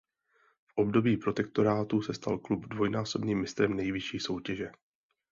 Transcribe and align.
V 0.67 0.73
období 0.75 1.17
protektorátu 1.17 2.01
se 2.01 2.13
stal 2.13 2.39
klub 2.39 2.65
dvojnásobným 2.67 3.39
mistrem 3.41 3.75
nejvyšší 3.75 4.19
soutěže. 4.19 4.71